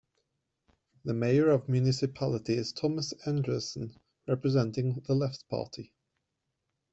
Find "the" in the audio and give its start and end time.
1.05-1.13, 1.67-1.73, 5.05-5.13